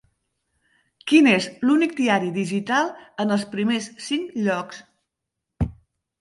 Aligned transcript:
Quin 1.11 1.27
és 1.31 1.45
l'únic 1.69 1.93
diari 1.99 2.31
digital 2.37 2.89
en 3.25 3.35
els 3.37 3.45
primers 3.53 3.91
cinc 4.07 4.33
llocs? 4.49 4.81